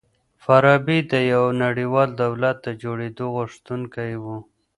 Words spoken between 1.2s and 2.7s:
يوه نړيوال دولت د